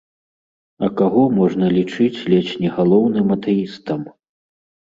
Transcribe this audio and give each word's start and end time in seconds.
А 0.85 0.89
каго 1.01 1.25
можна 1.39 1.69
лічыць 1.77 2.23
ледзь 2.35 2.57
не 2.65 2.73
галоўным 2.79 3.27
атэістам? 3.37 3.99